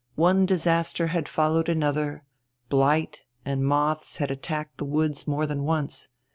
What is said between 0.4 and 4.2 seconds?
disaster had followed another; blight and moths